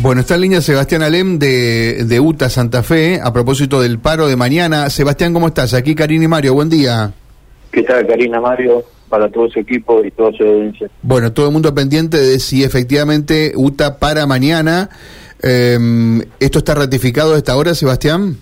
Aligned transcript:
Bueno, 0.00 0.20
está 0.20 0.36
en 0.36 0.42
línea 0.42 0.60
Sebastián 0.60 1.02
Alem 1.02 1.40
de, 1.40 2.04
de 2.04 2.20
UTA 2.20 2.48
Santa 2.48 2.84
Fe 2.84 3.18
a 3.20 3.32
propósito 3.32 3.80
del 3.80 3.98
paro 3.98 4.28
de 4.28 4.36
mañana. 4.36 4.88
Sebastián, 4.90 5.34
¿cómo 5.34 5.48
estás? 5.48 5.74
Aquí 5.74 5.96
Karina 5.96 6.24
y 6.24 6.28
Mario, 6.28 6.54
buen 6.54 6.70
día. 6.70 7.10
¿Qué 7.72 7.82
tal, 7.82 8.06
Karina 8.06 8.40
Mario? 8.40 8.84
Para 9.08 9.28
todo 9.28 9.50
su 9.50 9.58
equipo 9.58 10.04
y 10.04 10.12
toda 10.12 10.30
su 10.32 10.44
audiencia. 10.44 10.88
Bueno, 11.02 11.32
todo 11.32 11.46
el 11.46 11.52
mundo 11.52 11.74
pendiente 11.74 12.16
de 12.16 12.38
si 12.38 12.62
efectivamente 12.62 13.52
UTA 13.56 13.98
para 13.98 14.24
mañana. 14.26 14.88
Em, 15.42 16.22
¿Esto 16.38 16.58
está 16.60 16.76
ratificado 16.76 17.34
a 17.34 17.38
esta 17.38 17.56
hora, 17.56 17.74
Sebastián? 17.74 18.36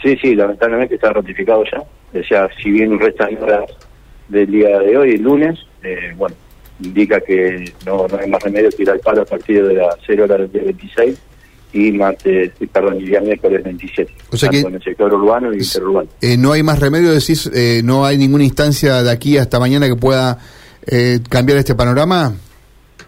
Sí, 0.00 0.16
sí, 0.22 0.36
lamentablemente 0.36 0.94
está 0.94 1.12
ratificado 1.12 1.64
ya. 1.64 1.80
O 1.80 2.24
sea, 2.24 2.48
si 2.62 2.70
bien 2.70 3.00
restan 3.00 3.36
horas 3.42 3.64
del 4.28 4.48
día 4.48 4.78
de 4.78 4.96
hoy, 4.96 5.14
el 5.14 5.22
lunes, 5.22 5.58
eh, 5.82 6.12
bueno, 6.16 6.36
indica 6.82 7.20
que 7.20 7.72
no, 7.86 8.06
no 8.08 8.18
hay 8.18 8.28
más 8.30 8.42
remedio 8.42 8.68
que 8.70 8.82
ir 8.82 8.90
al 8.90 9.00
paro 9.00 9.22
a 9.22 9.24
partir 9.24 9.66
de 9.66 9.74
las 9.74 9.96
0 10.06 10.24
horas 10.24 10.38
del 10.40 10.52
día 10.52 10.62
26 10.64 11.18
y 11.72 11.92
martes, 11.92 12.52
perdón, 12.72 12.94
el 12.96 13.06
día 13.06 13.20
miércoles 13.20 13.62
27. 13.62 14.12
O 14.32 14.36
sea 14.36 14.48
que- 14.48 14.60
en 14.60 14.74
el 14.74 14.82
sector 14.82 15.12
urbano 15.12 15.52
y 15.52 15.58
interurbano. 15.58 16.08
Eh, 16.22 16.36
no 16.38 16.52
hay 16.52 16.62
más 16.62 16.78
remedio, 16.80 17.12
decís, 17.12 17.50
eh, 17.54 17.82
no 17.84 18.06
hay 18.06 18.16
ninguna 18.16 18.44
instancia 18.44 19.02
de 19.02 19.10
aquí 19.10 19.36
hasta 19.38 19.58
mañana 19.60 19.86
que 19.86 19.96
pueda 19.96 20.38
eh, 20.90 21.18
cambiar 21.28 21.58
este 21.58 21.74
panorama. 21.74 22.32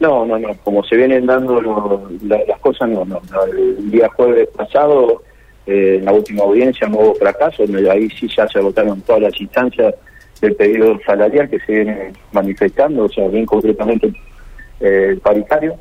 No, 0.00 0.26
no, 0.26 0.36
no. 0.38 0.48
Como 0.64 0.82
se 0.82 0.96
vienen 0.96 1.26
dando 1.26 1.60
lo- 1.60 2.08
la- 2.26 2.40
las 2.48 2.58
cosas, 2.60 2.88
no, 2.88 3.04
no. 3.04 3.20
No, 3.30 3.44
El 3.44 3.90
día 3.90 4.08
jueves 4.16 4.48
pasado, 4.56 5.22
eh, 5.66 5.96
en 5.98 6.04
la 6.04 6.12
última 6.12 6.42
audiencia, 6.42 6.88
no 6.88 6.98
hubo 6.98 7.14
fracaso. 7.14 7.62
Ahí 7.92 8.08
sí 8.18 8.26
ya 8.36 8.48
se 8.48 8.58
agotaron 8.58 9.00
todas 9.02 9.22
las 9.22 9.40
instancias 9.40 9.94
del 10.40 10.54
pedido 10.54 10.98
salarial 11.04 11.48
que 11.48 11.58
se 11.60 11.72
viene 11.72 12.12
manifestando, 12.32 13.04
o 13.04 13.08
sea, 13.08 13.26
bien 13.28 13.46
concretamente 13.46 14.12
eh, 14.80 15.18
paritario. 15.22 15.74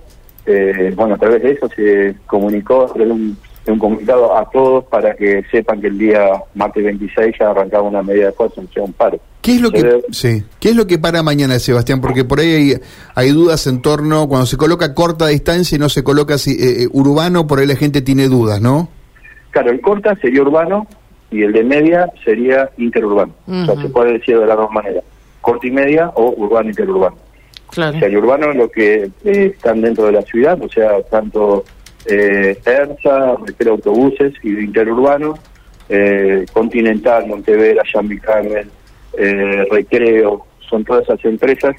Eh, 0.46 0.94
bueno, 0.96 1.16
a 1.16 1.18
través 1.18 1.44
de 1.44 1.52
eso 1.52 1.68
se 1.76 2.16
comunicó, 2.26 2.92
de 2.96 3.06
un, 3.06 3.38
de 3.66 3.72
un 3.72 3.80
comunicado 3.80 4.36
a 4.38 4.50
todos 4.50 4.86
para 4.86 5.14
que 5.16 5.44
sepan 5.52 5.82
que 5.82 5.88
el 5.88 5.98
día 5.98 6.30
martes 6.56 6.84
26 6.86 7.36
ya 7.40 7.52
arrancaba 7.52 7.84
una 7.84 8.02
medida 8.02 8.28
de 8.28 8.32
fuerza, 8.32 8.62
un 8.78 8.94
paro. 8.94 9.20
¿Qué 9.42 9.56
es 9.56 9.62
lo 9.62 9.72
que 9.72 9.82
Pero- 9.82 10.02
sí. 10.12 10.44
¿Qué 10.60 10.70
es 10.70 10.76
lo 10.76 10.88
que 10.88 10.98
para 11.00 11.22
mañana, 11.24 11.60
Sebastián? 11.60 12.02
Porque 12.02 12.24
por 12.26 12.40
ahí 12.40 12.54
hay, 12.54 12.74
hay 13.16 13.32
dudas 13.32 13.68
en 13.68 13.82
torno 13.82 14.28
cuando 14.28 14.46
se 14.46 14.58
coloca 14.58 14.94
corta 14.94 15.28
distancia 15.28 15.76
y 15.76 15.80
no 15.80 15.90
se 15.90 16.04
coloca 16.04 16.38
si- 16.38 16.52
eh, 16.60 16.84
eh, 16.84 16.88
urbano, 16.92 17.46
por 17.46 17.60
ahí 17.60 17.68
la 17.68 17.76
gente 17.76 18.02
tiene 18.02 18.28
dudas, 18.28 18.60
¿no? 18.62 18.90
Claro, 19.52 19.72
el 19.72 19.80
corta 19.82 20.16
sería 20.16 20.42
urbano 20.42 20.88
y 21.32 21.44
el 21.44 21.54
de 21.54 21.64
media 21.64 22.10
sería 22.24 22.70
interurbano. 22.78 23.34
O 23.48 23.66
sea, 23.66 23.76
se 23.82 23.90
puede 23.90 24.14
decir 24.14 24.40
de 24.40 24.46
las 24.46 24.58
dos 24.58 24.72
maneras. 24.72 25.04
Corta 25.42 25.68
y 25.68 25.72
media 25.72 26.12
o 26.16 26.34
urbano 26.38 26.70
interurbano. 26.70 27.18
Claro. 27.70 27.98
O 27.98 28.00
sea, 28.00 28.08
el 28.08 28.18
urbano 28.18 28.52
es 28.52 28.56
lo 28.56 28.72
que 28.72 29.10
eh, 29.26 29.52
están 29.54 29.82
dentro 29.82 30.06
de 30.06 30.14
la 30.14 30.22
ciudad, 30.22 30.58
o 30.62 30.70
sea, 30.70 31.02
tanto 31.04 31.66
eh, 32.06 32.58
ERSA, 32.66 33.36
autobuses 33.70 34.34
y 34.42 34.50
interurbano, 34.60 35.38
eh, 35.90 36.46
Continental, 36.54 37.28
Montevera, 37.28 37.84
Jean 37.84 38.08
Carmen, 38.18 38.70
eh, 39.18 39.66
Recreo, 39.70 40.46
son 40.70 40.86
todas 40.86 41.04
esas 41.04 41.24
empresas 41.26 41.76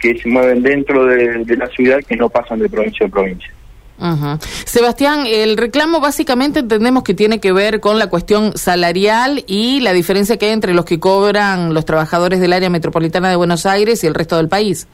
que 0.00 0.16
se 0.18 0.28
mueven 0.28 0.62
dentro 0.62 1.04
de, 1.06 1.44
de 1.44 1.56
la 1.56 1.66
ciudad 1.68 2.00
que 2.06 2.16
no 2.16 2.28
pasan 2.28 2.58
de 2.58 2.68
provincia 2.68 3.06
a 3.06 3.10
provincia. 3.10 3.50
Ujú. 3.98 4.38
Sebastián, 4.64 5.24
el 5.26 5.56
reclamo 5.56 6.00
básicamente 6.00 6.60
entendemos 6.60 7.02
que 7.02 7.14
tiene 7.14 7.40
que 7.40 7.52
ver 7.52 7.80
con 7.80 7.98
la 7.98 8.08
cuestión 8.08 8.56
salarial 8.56 9.44
y 9.46 9.80
la 9.80 9.92
diferencia 9.92 10.36
que 10.36 10.46
hay 10.46 10.52
entre 10.52 10.74
los 10.74 10.84
que 10.84 11.00
cobran 11.00 11.72
los 11.72 11.84
trabajadores 11.84 12.40
del 12.40 12.52
área 12.52 12.70
metropolitana 12.70 13.30
de 13.30 13.36
Buenos 13.36 13.66
Aires 13.66 14.04
y 14.04 14.06
el 14.06 14.14
resto 14.14 14.36
del 14.36 14.48
país. 14.48 14.86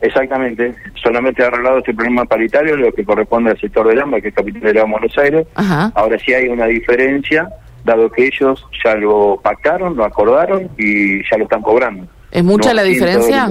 Exactamente, 0.00 0.74
solamente 1.02 1.42
ha 1.42 1.46
arreglado 1.46 1.78
este 1.78 1.94
problema 1.94 2.26
paritario, 2.26 2.76
lo 2.76 2.92
que 2.92 3.04
corresponde 3.04 3.52
al 3.52 3.60
sector 3.60 3.88
del 3.88 4.00
AMBA, 4.00 4.20
que 4.20 4.28
es 4.28 4.34
capital 4.34 4.60
de 4.60 4.74
la 4.74 4.84
Buenos 4.84 5.16
Aires. 5.16 5.46
Ajá. 5.54 5.92
Ahora 5.94 6.18
sí 6.18 6.34
hay 6.34 6.48
una 6.48 6.66
diferencia, 6.66 7.48
dado 7.84 8.10
que 8.10 8.26
ellos 8.26 8.66
ya 8.84 8.94
lo 8.96 9.40
pactaron, 9.42 9.96
lo 9.96 10.04
acordaron 10.04 10.68
y 10.76 11.22
ya 11.30 11.38
lo 11.38 11.44
están 11.44 11.62
cobrando. 11.62 12.06
¿Es 12.30 12.44
mucha 12.44 12.70
No 12.70 12.74
la 12.74 12.82
diferencia? 12.82 13.50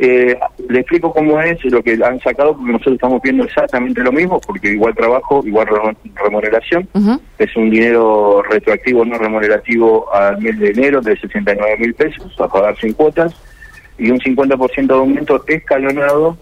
Eh, 0.00 0.38
le 0.68 0.80
explico 0.80 1.12
cómo 1.12 1.40
es 1.40 1.64
lo 1.64 1.82
que 1.82 1.98
han 2.04 2.20
sacado, 2.20 2.56
porque 2.56 2.70
nosotros 2.72 2.94
estamos 2.94 3.20
viendo 3.22 3.44
exactamente 3.44 4.00
lo 4.02 4.12
mismo, 4.12 4.40
porque 4.40 4.70
igual 4.72 4.94
trabajo, 4.94 5.42
igual 5.44 5.66
re- 5.66 5.96
remuneración. 6.14 6.88
Es 7.38 7.56
un 7.56 7.70
dinero 7.70 8.42
retroactivo, 8.48 9.04
no 9.04 9.18
remunerativo 9.18 10.12
al 10.14 10.40
mes 10.40 10.58
de 10.58 10.70
enero 10.70 11.00
de 11.00 11.16
69 11.18 11.76
mil 11.78 11.94
pesos, 11.94 12.32
a 12.40 12.46
pagar 12.48 12.76
sin 12.78 12.92
cuotas, 12.92 13.34
y 13.98 14.10
un 14.10 14.20
50% 14.20 14.86
de 14.86 14.94
aumento 14.94 15.42
escalonado 15.48 16.36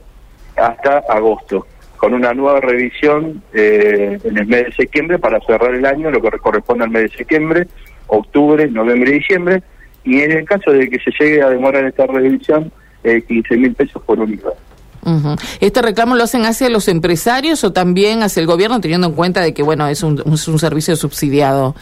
hasta 0.56 0.98
agosto, 1.08 1.66
con 1.96 2.12
una 2.12 2.34
nueva 2.34 2.60
revisión 2.60 3.42
eh, 3.54 4.18
en 4.22 4.36
el 4.38 4.46
mes 4.46 4.66
de 4.66 4.72
septiembre 4.72 5.18
para 5.18 5.40
cerrar 5.40 5.74
el 5.74 5.86
año, 5.86 6.10
lo 6.10 6.20
que 6.20 6.30
corresponde 6.38 6.84
al 6.84 6.90
mes 6.90 7.10
de 7.10 7.16
septiembre, 7.16 7.66
octubre, 8.08 8.66
noviembre 8.68 9.10
y 9.12 9.14
diciembre, 9.14 9.62
y 10.04 10.20
en 10.20 10.32
el 10.32 10.44
caso 10.44 10.70
de 10.72 10.88
que 10.90 10.98
se 10.98 11.10
llegue 11.18 11.42
a 11.42 11.48
demorar 11.48 11.84
esta 11.86 12.06
revisión, 12.06 12.70
eh, 13.06 13.22
15 13.22 13.56
mil 13.56 13.74
pesos 13.74 14.02
por 14.02 14.18
unidad. 14.18 14.52
Ujú. 15.04 15.36
¿Este 15.60 15.82
reclamo 15.82 16.16
lo 16.16 16.24
hacen 16.24 16.44
hacia 16.44 16.68
los 16.68 16.88
empresarios 16.88 17.62
o 17.62 17.72
también 17.72 18.22
hacia 18.22 18.40
el 18.40 18.46
gobierno, 18.46 18.80
teniendo 18.80 19.06
en 19.06 19.12
cuenta 19.12 19.40
de 19.40 19.54
que, 19.54 19.62
bueno, 19.62 19.86
es 19.86 20.02
un, 20.02 20.20
es 20.32 20.48
un 20.48 20.58
servicio 20.58 20.96
subsidiado? 20.96 21.76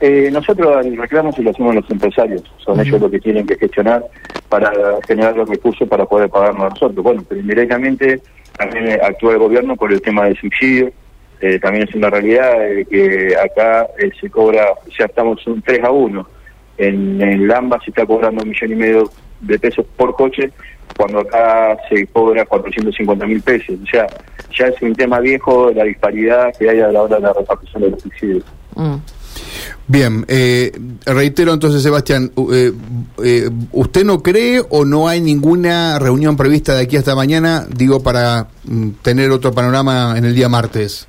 Eh, 0.00 0.28
nosotros 0.32 0.84
el 0.84 0.96
reclamo 0.96 1.32
se 1.32 1.42
lo 1.42 1.50
hacemos 1.50 1.74
los 1.74 1.90
empresarios, 1.90 2.42
son 2.64 2.78
ellos 2.80 3.00
los 3.00 3.10
que 3.10 3.18
tienen 3.18 3.44
que 3.44 3.56
gestionar 3.56 4.04
para 4.48 4.70
generar 5.06 5.36
los 5.36 5.48
recursos 5.48 5.88
para 5.88 6.04
poder 6.06 6.28
pagarnos 6.28 6.66
a 6.66 6.68
nosotros. 6.70 7.02
Bueno, 7.02 7.24
pero 7.28 7.40
indirectamente 7.40 8.20
también 8.56 8.88
eh, 8.88 8.98
actúa 9.02 9.32
el 9.32 9.38
gobierno 9.38 9.76
por 9.76 9.92
el 9.92 10.02
tema 10.02 10.24
del 10.24 10.36
subsidio. 10.36 10.90
Eh, 11.40 11.58
también 11.60 11.88
es 11.88 11.94
una 11.94 12.10
realidad 12.10 12.66
eh, 12.66 12.84
que 12.84 13.36
acá 13.36 13.86
se 14.20 14.28
cobra, 14.28 14.66
ya 14.98 15.04
estamos 15.04 15.46
un 15.46 15.62
3 15.62 15.84
a 15.84 15.90
1. 15.90 16.28
En 16.78 17.22
el 17.22 17.50
AMBA 17.50 17.80
se 17.84 17.90
está 17.90 18.04
cobrando 18.04 18.42
un 18.42 18.50
millón 18.50 18.72
y 18.72 18.74
medio 18.74 19.10
de 19.40 19.58
pesos 19.58 19.86
por 19.96 20.14
coche, 20.14 20.50
cuando 20.96 21.20
acá 21.20 21.76
se 21.88 22.06
cobra 22.08 22.44
450 22.44 23.26
mil 23.26 23.40
pesos. 23.40 23.76
O 23.82 23.86
sea, 23.86 24.06
ya 24.56 24.66
es 24.66 24.82
un 24.82 24.94
tema 24.94 25.20
viejo 25.20 25.70
la 25.70 25.84
disparidad 25.84 26.52
que 26.58 26.68
hay 26.68 26.80
a 26.80 26.88
la 26.88 27.02
hora 27.02 27.16
de 27.16 27.22
la 27.22 27.32
repartición 27.32 27.82
de 27.82 27.90
los 27.90 28.02
subsidios. 28.02 28.44
Mm. 28.74 28.96
Bien, 29.86 30.24
eh, 30.28 30.72
reitero 31.06 31.52
entonces, 31.54 31.82
Sebastián, 31.82 32.30
eh, 32.52 32.72
eh, 33.24 33.50
¿usted 33.72 34.04
no 34.04 34.22
cree 34.22 34.60
o 34.68 34.84
no 34.84 35.08
hay 35.08 35.20
ninguna 35.20 35.98
reunión 35.98 36.36
prevista 36.36 36.74
de 36.74 36.82
aquí 36.82 36.96
hasta 36.96 37.14
mañana, 37.14 37.66
digo, 37.74 38.02
para 38.02 38.48
mm, 38.64 38.90
tener 39.02 39.30
otro 39.30 39.52
panorama 39.52 40.14
en 40.16 40.24
el 40.24 40.34
día 40.34 40.48
martes? 40.48 41.08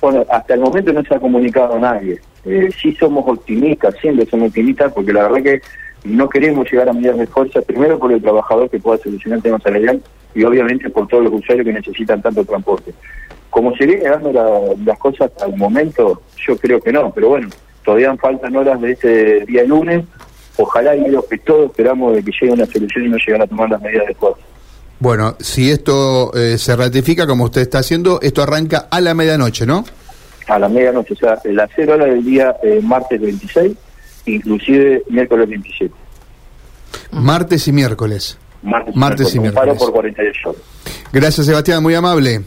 Bueno, 0.00 0.24
hasta 0.30 0.54
el 0.54 0.60
momento 0.60 0.92
no 0.92 1.02
se 1.02 1.14
ha 1.14 1.20
comunicado 1.20 1.74
a 1.74 1.78
nadie. 1.78 2.20
Eh, 2.44 2.70
sí 2.80 2.94
somos 2.96 3.24
optimistas, 3.28 3.94
siempre 4.00 4.26
somos 4.26 4.48
optimistas, 4.48 4.92
porque 4.92 5.12
la 5.12 5.28
verdad 5.28 5.42
que 5.42 5.60
no 6.04 6.28
queremos 6.28 6.70
llegar 6.70 6.88
a 6.88 6.92
medidas 6.92 7.18
de 7.18 7.26
fuerza, 7.26 7.60
primero 7.62 7.98
por 7.98 8.12
el 8.12 8.22
trabajador 8.22 8.70
que 8.70 8.78
pueda 8.78 8.98
solucionar 9.02 9.38
el 9.38 9.42
tema 9.42 9.58
salarial 9.60 10.02
y 10.34 10.44
obviamente 10.44 10.88
por 10.90 11.06
todos 11.08 11.24
los 11.24 11.32
usuarios 11.34 11.66
que 11.66 11.72
necesitan 11.72 12.22
tanto 12.22 12.44
transporte. 12.44 12.92
Como 13.50 13.74
se 13.76 13.84
viene 13.86 14.04
dando 14.08 14.32
la- 14.32 14.74
las 14.84 14.98
cosas 14.98 15.30
al 15.42 15.56
momento, 15.56 16.22
yo 16.46 16.56
creo 16.56 16.80
que 16.80 16.92
no, 16.92 17.12
pero 17.12 17.28
bueno, 17.30 17.48
todavía 17.84 18.14
faltan 18.16 18.54
horas 18.56 18.80
de 18.80 18.92
este 18.92 19.44
día 19.46 19.64
lunes. 19.64 20.04
Ojalá 20.56 20.94
y 20.94 21.08
lo 21.08 21.26
que 21.26 21.38
todos 21.38 21.70
esperamos 21.70 22.14
de 22.14 22.22
que 22.22 22.30
llegue 22.32 22.52
una 22.52 22.66
solución 22.66 23.06
y 23.06 23.08
no 23.08 23.16
llegar 23.16 23.42
a 23.42 23.46
tomar 23.46 23.70
las 23.70 23.80
medidas 23.80 24.06
de 24.06 24.14
fuerza. 24.14 24.40
Bueno, 24.98 25.34
si 25.40 25.70
esto 25.70 26.30
eh, 26.36 26.58
se 26.58 26.76
ratifica 26.76 27.26
como 27.26 27.44
usted 27.44 27.62
está 27.62 27.78
haciendo, 27.78 28.20
esto 28.20 28.42
arranca 28.42 28.86
a 28.90 29.00
la 29.00 29.14
medianoche, 29.14 29.64
¿no? 29.66 29.84
a 30.46 30.58
la 30.58 30.68
medianoche, 30.68 31.14
o 31.14 31.16
sea, 31.16 31.38
las 31.44 31.70
0 31.76 31.94
horas 31.94 32.08
del 32.08 32.24
día 32.24 32.56
eh, 32.64 32.80
martes 32.82 33.20
26, 33.20 33.72
inclusive 34.26 35.02
miércoles 35.08 35.48
27. 35.48 35.94
Martes 37.12 37.68
y 37.68 37.72
miércoles. 37.72 38.38
Martes, 38.62 38.94
Martes 38.94 39.34
y 39.34 39.38
un 39.38 39.52
paro 39.52 39.72
miércoles. 39.72 39.78
por 39.78 39.92
48 39.92 40.50
horas. 40.50 40.62
Gracias, 41.12 41.46
Sebastián, 41.46 41.82
muy 41.82 41.94
amable. 41.94 42.42